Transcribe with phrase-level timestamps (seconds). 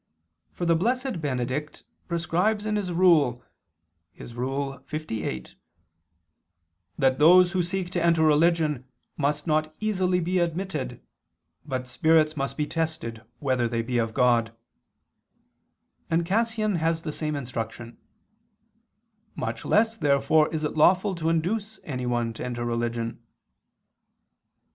[0.51, 3.43] For the blessed Benedict prescribes in his Rule
[4.17, 5.55] (lviii)
[6.97, 11.03] that "those who seek to enter religion must not easily be admitted,
[11.67, 14.55] but spirits must be tested whether they be of God";
[16.09, 17.99] and Cassian has the same instruction (De Inst.
[17.99, 17.99] Caenob.
[17.99, 19.41] iv, 3).
[19.61, 23.21] Much less therefore is it lawful to induce anyone to enter religion.